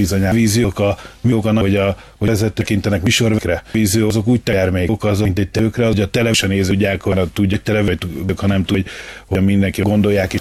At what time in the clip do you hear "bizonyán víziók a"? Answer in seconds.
0.00-0.98